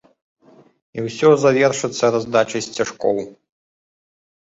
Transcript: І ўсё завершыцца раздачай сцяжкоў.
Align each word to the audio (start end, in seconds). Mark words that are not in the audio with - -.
І 0.97 1.03
ўсё 1.09 1.29
завершыцца 1.43 2.05
раздачай 2.19 2.61
сцяжкоў. 2.71 3.25